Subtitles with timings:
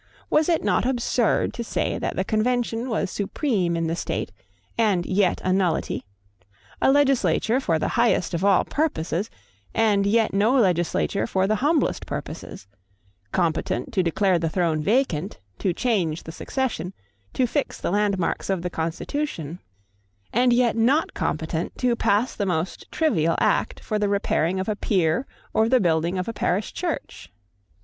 [0.31, 4.31] Was it not absurd to say that the Convention was supreme in the state,
[4.75, 6.05] and yet a nullity;
[6.81, 9.29] a legislature for the highest of all purposes,
[9.75, 12.65] and yet no legislature for the humblest purposes;
[13.31, 16.95] competent to declare the throne vacant, to change the succession,
[17.33, 19.59] to fix the landmarks of the constitution,
[20.33, 24.75] and yet not competent to pass the most trivial Act for the repairing of a
[24.75, 27.29] pier or the building of a parish church?